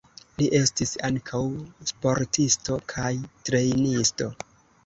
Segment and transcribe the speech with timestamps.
[0.41, 1.41] Li estis ankaŭ
[1.91, 3.13] sportisto kaj
[3.51, 4.31] trejnisto.